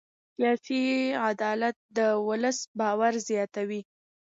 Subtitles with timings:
[0.35, 0.83] سیاسي
[1.31, 3.81] عدالت د ولس باور زیاتوي